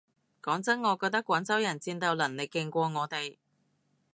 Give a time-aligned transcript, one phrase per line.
[0.41, 3.37] 講真我覺得廣州人戰鬥能力勁過我哋